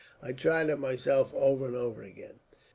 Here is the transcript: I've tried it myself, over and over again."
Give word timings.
I've 0.19 0.37
tried 0.37 0.69
it 0.71 0.77
myself, 0.79 1.31
over 1.35 1.67
and 1.67 1.75
over 1.75 2.01
again." 2.01 2.39